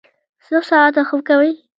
څو 0.45 0.57
ساعته 0.69 1.01
خوب 1.07 1.21
کوئ؟ 1.27 1.51